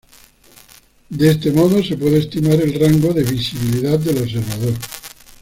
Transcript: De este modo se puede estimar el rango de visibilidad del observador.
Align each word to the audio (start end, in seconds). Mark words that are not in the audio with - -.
De 1.09 1.29
este 1.29 1.51
modo 1.51 1.83
se 1.83 1.95
puede 1.95 2.17
estimar 2.17 2.53
el 2.59 2.73
rango 2.79 3.13
de 3.13 3.21
visibilidad 3.21 3.99
del 3.99 4.17
observador. 4.23 4.73